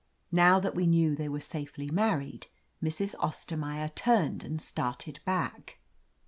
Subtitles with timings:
[0.31, 2.47] Now that we knew they were safely married—
[2.83, 3.13] Mrs.
[3.19, 5.77] Ostermaier turned and started back.